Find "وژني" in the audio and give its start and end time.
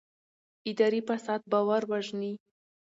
1.91-2.33